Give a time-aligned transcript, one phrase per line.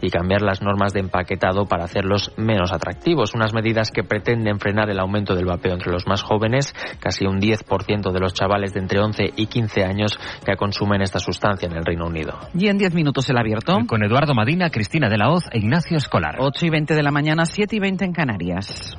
[0.00, 3.34] y cambiar las normas de empaquetado para hacerlos menos atractivos.
[3.34, 7.40] Unas medidas que pretenden frenar el aumento del vapeo entre los más jóvenes, casi un
[7.40, 11.76] 10% de los chavales de entre 11 y 15 años que consumen esta sustancia en
[11.76, 12.38] el Reino Unido.
[12.54, 13.78] Y en 10 minutos el abierto.
[13.86, 16.36] Con Eduardo Madina, Cristina de la Hoz e Ignacio Escolar.
[16.38, 18.96] 8 y 20 de la mañana, 7 y 20 en Canarias.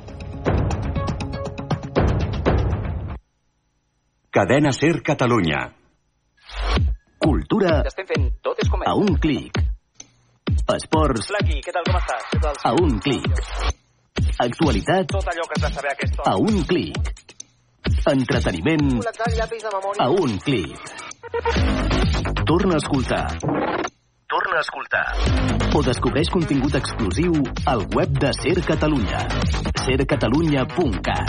[4.30, 5.74] Cadena Ser Catalunya.
[7.18, 7.84] Cultura
[8.86, 9.61] a un clic.
[10.76, 12.22] Esports Flequi, què tal, com estàs?
[12.32, 12.54] Què tal?
[12.64, 13.32] a un clic.
[14.42, 16.96] Actualitat Tot allò que has de saber a aquesta a un clic.
[18.12, 18.88] Entreteniment
[20.02, 20.78] a un clic.
[22.46, 23.26] Torna a escoltar.
[24.32, 25.06] Torna a escoltar.
[25.76, 27.32] O descobreix contingut exclusiu
[27.66, 29.20] al web de Ser Catalunya.
[29.84, 31.28] sercatalunya.cat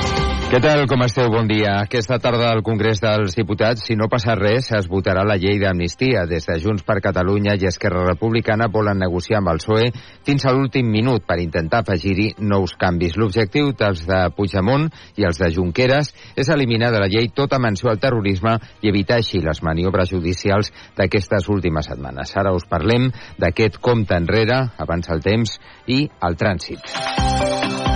[0.51, 1.29] Què tal, com esteu?
[1.31, 1.77] Bon dia.
[1.79, 6.25] Aquesta tarda al Congrés dels Diputats, si no passa res, es votarà la llei d'amnistia.
[6.27, 9.85] Des de Junts per Catalunya i Esquerra Republicana volen negociar amb el PSOE
[10.27, 13.15] fins a l'últim minut per intentar afegir-hi nous canvis.
[13.15, 17.87] L'objectiu dels de Puigdemont i els de Junqueras és eliminar de la llei tota menció
[17.93, 22.35] al terrorisme i evitar així les maniobres judicials d'aquestes últimes setmanes.
[22.35, 23.07] Ara us parlem
[23.39, 25.55] d'aquest compte enrere, abans el temps,
[25.87, 27.90] i el trànsit.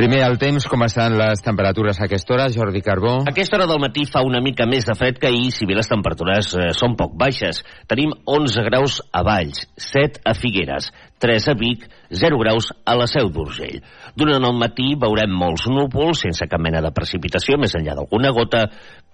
[0.00, 3.18] Primer, el temps, com estan les temperatures a aquesta hora, Jordi Carbó?
[3.20, 5.76] A aquesta hora del matí fa una mica més de fred que ahir, si bé
[5.76, 7.60] les temperatures eh, són poc baixes.
[7.84, 10.88] Tenim 11 graus a Valls, 7 a Figueres,
[11.20, 13.82] 3 a Vic, 0 graus a la Seu d'Urgell.
[14.16, 18.64] Durant el matí veurem molts núvols, sense cap mena de precipitació, més enllà d'alguna gota,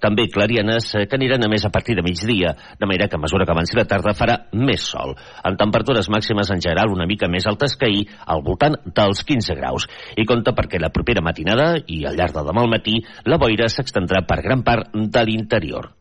[0.00, 3.22] també clarianes eh, que aniran a més a partir de migdia, de manera que a
[3.22, 5.16] mesura que avanci la tarda farà més sol.
[5.44, 9.58] En temperatures màximes en general una mica més altes que ahir, al voltant dels 15
[9.58, 9.88] graus.
[10.16, 13.68] I compta perquè la propera matinada i al llarg de demà al matí la boira
[13.72, 15.92] s'extendrà per gran part de l'interior.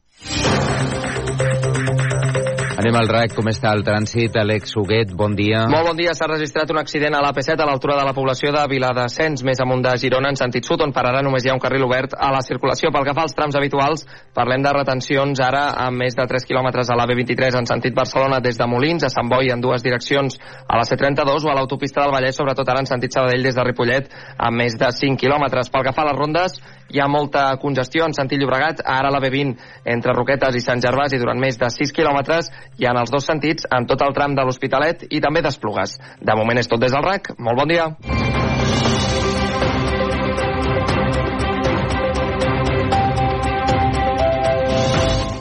[2.85, 4.35] Anem al RAC, com està el trànsit?
[4.37, 5.63] Àlex Huguet, bon dia.
[5.71, 6.11] Molt bon dia.
[6.13, 9.81] S'ha registrat un accident a l'AP7 a l'altura de la població de Viladascens, més amunt
[9.81, 12.29] de Girona, en sentit sud, on per ara només hi ha un carril obert a
[12.29, 12.91] la circulació.
[12.93, 14.05] Pel que fa als trams habituals,
[14.37, 18.61] parlem de retencions ara amb més de 3 quilòmetres a l'AB23 en sentit Barcelona des
[18.61, 22.13] de Molins a Sant Boi en dues direccions a la C32 o a l'autopista del
[22.13, 25.73] Vallès, sobretot ara en sentit Sabadell des de Ripollet amb més de 5 quilòmetres.
[25.73, 26.61] Pel que fa a les rondes,
[26.93, 29.57] hi ha molta congestió en sentit Llobregat, ara a la B20
[29.89, 33.67] entre Roquetes i Sant Gervasi durant més de 6 quilòmetres i en els dos sentits
[33.71, 35.99] en tot el tram de l'Hospitalet i també d'Esplugues.
[36.21, 37.35] De moment és tot des del RAC.
[37.39, 38.44] Molt bon dia.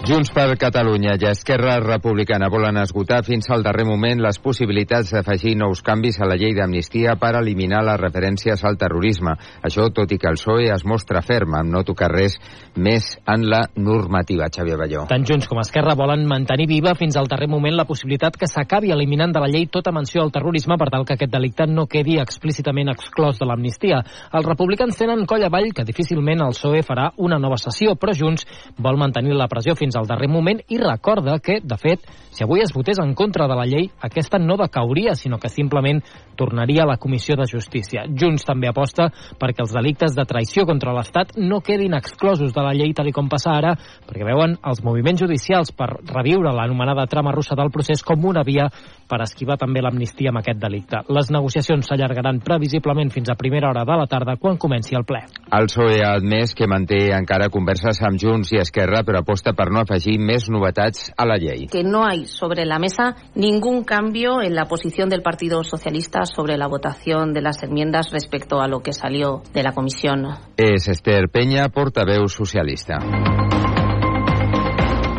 [0.05, 5.55] Junts per Catalunya i Esquerra Republicana volen esgotar fins al darrer moment les possibilitats d'afegir
[5.57, 9.33] nous canvis a la llei d'amnistia per eliminar les referències al terrorisme.
[9.65, 12.37] Això tot i que el PSOE es mostra ferm en no tocar res
[12.77, 14.51] més en la normativa.
[14.53, 15.07] Xavier Balló.
[15.09, 18.93] Tant Junts com Esquerra volen mantenir viva fins al darrer moment la possibilitat que s'acabi
[18.93, 22.19] eliminant de la llei tota menció al terrorisme per tal que aquest delicte no quedi
[22.21, 24.03] explícitament exclòs de l'amnistia.
[24.37, 28.45] Els republicans tenen coll avall que difícilment el PSOE farà una nova sessió, però Junts
[28.77, 32.65] vol mantenir la pressió fins al darrer moment i recorda que, de fet, si avui
[32.65, 36.01] es votés en contra de la llei, aquesta no decauria, sinó que simplement
[36.35, 38.09] tornaria a la Comissió de Justícia.
[38.11, 39.07] Junts també aposta
[39.39, 43.29] perquè els delictes de traïció contra l'Estat no quedin exclosos de la llei tal com
[43.31, 43.77] passa ara,
[44.09, 48.67] perquè veuen els moviments judicials per reviure l'anomenada trama russa del procés com una via
[49.07, 51.05] per esquivar també l'amnistia amb aquest delicte.
[51.15, 55.23] Les negociacions s'allargaran previsiblement fins a primera hora de la tarda quan comenci el ple.
[55.55, 59.71] El PSOE ha admès que manté encara converses amb Junts i Esquerra, però aposta per
[59.71, 61.69] no afegir més novetats a la llei.
[61.69, 66.57] que no hay sobre la mesa ningún cambio en la posición del Partido Socialista sobre
[66.57, 70.25] la votación de las enmiendas respecto a lo que salió de la comisión.
[70.57, 72.99] És Esther Penya, portaveu socialista.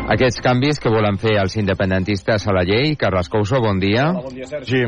[0.06, 4.04] Aquests canvis que volen fer els independentistes a la llei, Carles Couso, bon dia.
[4.12, 4.84] Hola, bon dia, Sergi.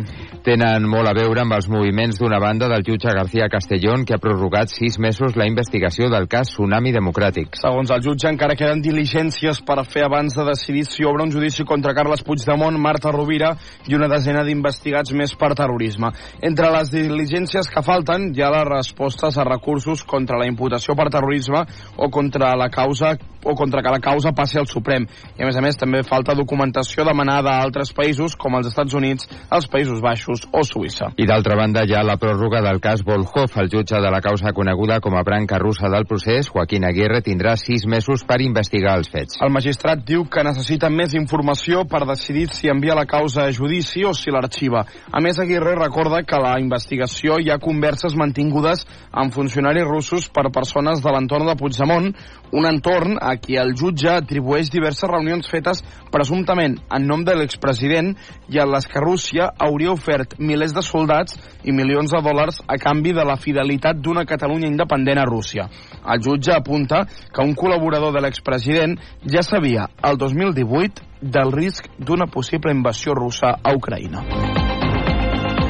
[0.47, 4.21] Tenen molt a veure amb els moviments d'una banda del jutge García Castellón que ha
[4.23, 7.59] prorrogat sis mesos la investigació del cas Tsunami Democràtic.
[7.59, 11.67] Segons el jutge, encara queden diligències per fer abans de decidir si obre un judici
[11.67, 13.57] contra Carles Puigdemont, Marta Rovira
[13.91, 16.13] i una desena d'investigats més per terrorisme.
[16.47, 21.11] Entre les diligències que falten hi ha les respostes a recursos contra la imputació per
[21.11, 21.67] terrorisme
[21.99, 23.17] o contra la causa
[23.49, 25.07] o contra que la causa passi al Suprem.
[25.39, 28.95] I a més a més també falta documentació demanada a altres països com els Estats
[28.95, 31.11] Units, els Països Baixos o Suïssa.
[31.17, 33.57] I d'altra banda hi ha la pròrroga del cas Volhov.
[33.59, 37.57] El jutge de la causa coneguda com a branca russa del procés, Joaquín Aguirre, tindrà
[37.57, 39.41] sis mesos per investigar els fets.
[39.41, 44.05] El magistrat diu que necessita més informació per decidir si envia la causa a judici
[44.05, 44.85] o si l'arxiva.
[45.11, 50.29] A més, Aguirre recorda que a la investigació hi ha converses mantingudes amb funcionaris russos
[50.29, 52.13] per persones de l'entorn de Puigdemont,
[52.53, 55.83] un entorn a qui el jutge atribueix diverses reunions fetes
[56.13, 58.15] presumptament en nom de l'expresident
[58.49, 62.79] i en les que Rússia hauria ofert milers de soldats i milions de dòlars a
[62.83, 65.69] canvi de la fidelitat d'una Catalunya independent a Rússia.
[66.05, 72.31] El jutge apunta que un col·laborador de l'expresident ja sabia, el 2018, del risc d'una
[72.31, 74.68] possible invasió russa a Ucraïna.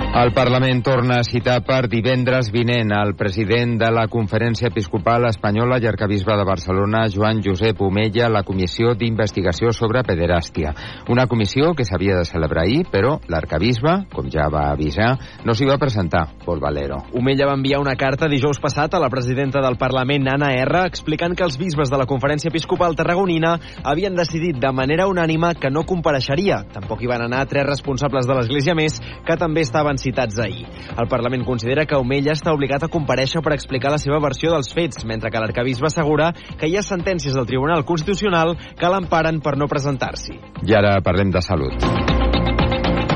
[0.09, 5.77] El Parlament torna a citar per divendres vinent el president de la Conferència Episcopal Espanyola
[5.79, 10.73] i Arcabisbe de Barcelona, Joan Josep Omella, la comissió d'investigació sobre pederàstia.
[11.13, 15.11] Una comissió que s'havia de celebrar ahir, però l'arcabisbe, com ja va avisar,
[15.45, 17.03] no s'hi va presentar, Pol Valero.
[17.13, 21.37] Omella va enviar una carta dijous passat a la presidenta del Parlament, Anna R, explicant
[21.37, 23.55] que els bisbes de la Conferència Episcopal Tarragonina
[23.85, 26.65] havien decidit de manera unànima que no compareixeria.
[26.73, 30.67] Tampoc hi van anar tres responsables de l'Església més que també estaven citats ahir.
[30.97, 34.73] El Parlament considera que Omella està obligat a compareixer per explicar la seva versió dels
[34.75, 39.57] fets, mentre que l'arcabisbe assegura que hi ha sentències del Tribunal Constitucional que l'emparen per
[39.59, 40.39] no presentar-s'hi.
[40.67, 42.18] I ara parlem de salut.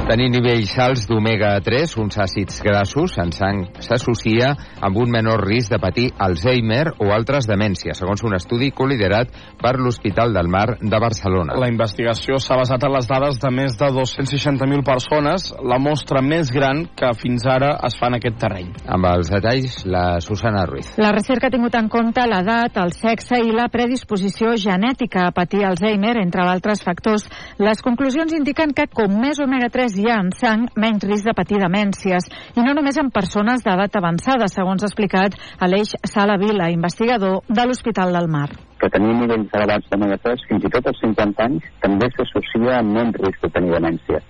[0.02, 4.48] Tenir nivells alts d'omega-3, uns àcids grassos en sang, s'associa
[4.82, 9.30] amb un menor risc de patir Alzheimer o altres demències, segons un estudi col·liderat
[9.62, 11.54] per l'Hospital del Mar de Barcelona.
[11.62, 16.50] La investigació s'ha basat en les dades de més de 260.000 persones, la mostra més
[16.50, 18.74] gran que fins ara es fa en aquest terreny.
[18.90, 20.90] Amb els detalls, la Susana Ruiz.
[20.98, 25.62] La recerca ha tingut en compte l'edat, el sexe i la predisposició genètica a patir
[25.70, 27.30] Alzheimer, entre altres factors.
[27.62, 32.28] Les conclusions indiquen que com més omega-3 ha en sang, menys risc de patir demències.
[32.56, 37.66] I no només en persones d'edat avançada, segons ha explicat Aleix Sala Vila, investigador de
[37.66, 38.48] l'Hospital del Mar.
[38.80, 43.20] Que tenir nivells elevats d'omega-3 fins i tot als 50 anys també s'associa amb menys
[43.26, 44.22] risc de tenir demència.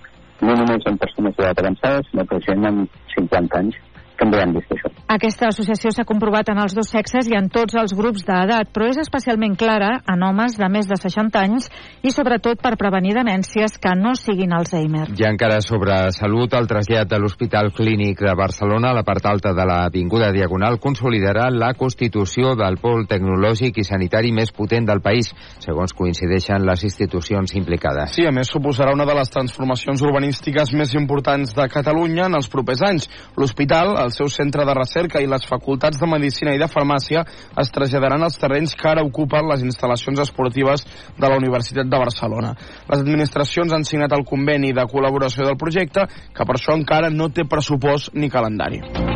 [0.43, 3.79] No només en persones d'edat avançada, sinó que gent amb 50 anys
[4.23, 4.93] també han vist això.
[5.13, 8.87] Aquesta associació s'ha comprovat en els dos sexes i en tots els grups d'edat, però
[8.89, 11.67] és especialment clara en homes de més de 60 anys
[12.01, 15.09] i sobretot per prevenir demències que no siguin Alzheimer.
[15.13, 19.51] I encara sobre salut, el trasllat de l'Hospital Clínic de Barcelona a la part alta
[19.53, 25.33] de l'Avinguda Diagonal consolidarà la constitució del pol tecnològic i sanitari més potent del país,
[25.61, 28.15] segons coincideixen les institucions implicades.
[28.15, 32.49] Sí, a més suposarà una de les transformacions urbanístiques més importants de Catalunya en els
[32.49, 33.11] propers anys.
[33.37, 37.25] L'hospital, el seu centre de recerca i les facultats de Medicina i de Farmàcia
[37.61, 40.85] es traslladaran als terrenys que ara ocupen les instal·lacions esportives
[41.17, 42.53] de la Universitat de Barcelona.
[42.89, 47.29] Les administracions han signat el conveni de col·laboració del projecte, que per això encara no
[47.29, 49.12] té pressupost ni calendari.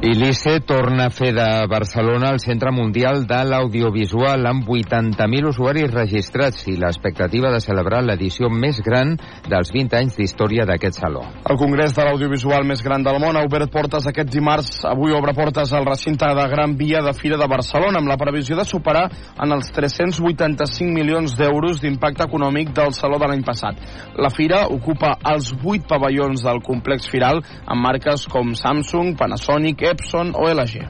[0.00, 5.90] I l'ICE torna a fer de Barcelona el centre mundial de l'audiovisual amb 80.000 usuaris
[5.90, 9.16] registrats i l'expectativa de celebrar l'edició més gran
[9.50, 11.24] dels 20 anys d'història d'aquest saló.
[11.50, 14.84] El Congrés de l'Audiovisual més gran del món ha obert portes aquest dimarts.
[14.86, 18.54] Avui obre portes al recinte de Gran Via de Fira de Barcelona amb la previsió
[18.54, 23.82] de superar en els 385 milions d'euros d'impacte econòmic del saló de l'any passat.
[24.14, 30.34] La fira ocupa els 8 pavellons del complex firal amb marques com Samsung, Panasonic, Epson
[30.36, 30.86] o LG.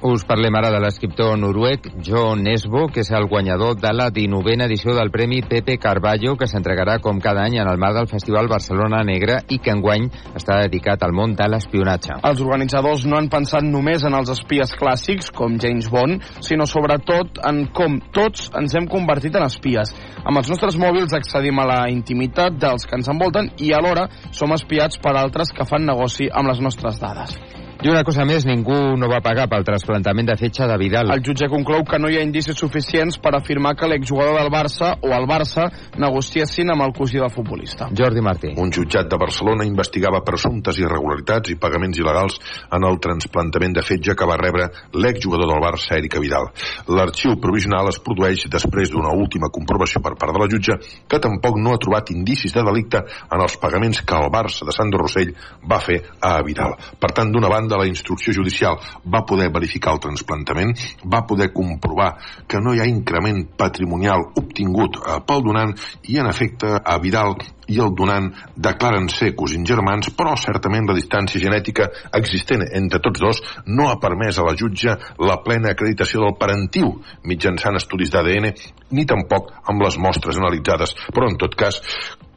[0.00, 4.64] Us parlem ara de l'escriptor noruec John Nesbo, que és el guanyador de la 19a
[4.64, 8.48] edició del Premi Pepe Carballo, que s'entregarà com cada any en el marc del Festival
[8.48, 12.16] Barcelona Negra i que enguany està dedicat al món de l'espionatge.
[12.24, 17.44] Els organitzadors no han pensat només en els espies clàssics, com James Bond, sinó sobretot
[17.44, 19.92] en com tots ens hem convertit en espies.
[20.24, 24.56] Amb els nostres mòbils accedim a la intimitat dels que ens envolten i alhora som
[24.56, 27.36] espiats per altres que fan negoci amb les nostres dades.
[27.80, 31.08] I una cosa més, ningú no va pagar pel trasplantament de fetge de Vidal.
[31.14, 34.90] El jutge conclou que no hi ha indicis suficients per afirmar que l'exjugador del Barça
[35.00, 35.64] o el Barça
[35.96, 37.88] negociessin amb el cosí del futbolista.
[37.96, 38.50] Jordi Martí.
[38.60, 42.36] Un jutjat de Barcelona investigava presumptes irregularitats i pagaments il·legals
[42.68, 44.68] en el trasplantament de fetge que va rebre
[45.00, 46.50] l'exjugador del Barça, Erika Vidal.
[46.92, 50.76] L'arxiu provisional es produeix després d'una última comprovació per part de la jutge
[51.08, 54.76] que tampoc no ha trobat indicis de delicte en els pagaments que el Barça de
[54.76, 55.32] Sandro Rossell
[55.64, 56.76] va fer a Vidal.
[57.00, 60.74] Per tant, d'una banda, la instrucció judicial va poder verificar el trasplantament,
[61.04, 62.14] va poder comprovar
[62.48, 65.74] que no hi ha increment patrimonial obtingut eh, pel donant
[66.08, 67.36] i, en efecte, a Vidal
[67.70, 71.86] i el donant declaren ser cosins germans, però certament la distància genètica
[72.18, 76.96] existent entre tots dos no ha permès a la jutge la plena acreditació del parentiu
[77.30, 78.50] mitjançant estudis d'ADN
[78.96, 80.96] ni tampoc amb les mostres analitzades.
[81.14, 81.78] Però, en tot cas,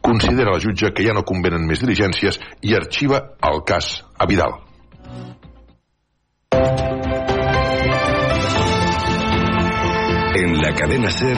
[0.04, 4.60] considera la jutge que ja no convenen més diligències i arxiva el cas a Vidal.
[10.36, 11.38] En la cadena Ser,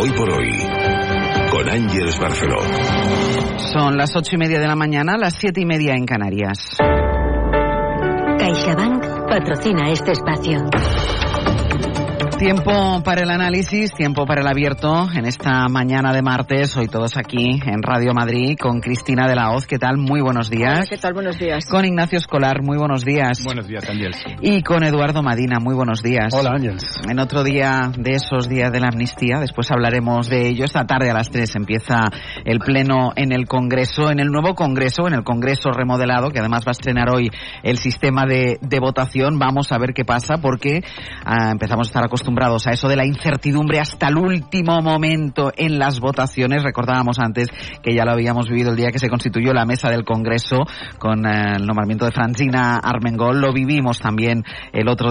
[0.00, 0.50] hoy por hoy,
[1.50, 2.58] con Ángeles Barceló.
[3.72, 6.76] Son las ocho y media de la mañana, las siete y media en Canarias.
[8.38, 10.58] CaixaBank patrocina este espacio.
[12.42, 16.76] Tiempo para el análisis, tiempo para el abierto en esta mañana de martes.
[16.76, 19.68] Hoy todos aquí en Radio Madrid con Cristina de la Hoz.
[19.68, 19.96] ¿Qué tal?
[19.96, 20.78] Muy buenos días.
[20.78, 21.14] Hola, ¿qué tal?
[21.14, 21.64] Buenos días.
[21.66, 22.60] Con Ignacio Escolar.
[22.64, 23.44] Muy buenos días.
[23.44, 24.16] Buenos días, Ángels.
[24.40, 25.60] Y con Eduardo Madina.
[25.60, 26.34] Muy buenos días.
[26.34, 26.84] Hola, Ángels.
[27.08, 30.64] En otro día de esos días de la amnistía, después hablaremos de ello.
[30.64, 32.10] Esta tarde a las 3 empieza
[32.44, 36.64] el pleno en el Congreso, en el nuevo Congreso, en el Congreso remodelado, que además
[36.66, 37.30] va a estrenar hoy
[37.62, 39.38] el sistema de, de votación.
[39.38, 40.82] Vamos a ver qué pasa porque
[41.24, 45.78] ah, empezamos a estar acostumbrados a eso de la incertidumbre hasta el último momento en
[45.78, 46.62] las votaciones.
[46.62, 47.48] Recordábamos antes
[47.82, 50.58] que ya lo habíamos vivido el día que se constituyó la mesa del Congreso
[50.98, 53.40] con eh, el nombramiento de Francina Armengol.
[53.40, 55.10] Lo vivimos también el otro